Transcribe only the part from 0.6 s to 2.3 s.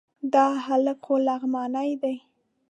هلک خو لغمانی دی...